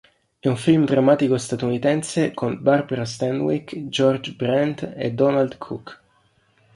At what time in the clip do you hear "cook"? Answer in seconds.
5.59-6.01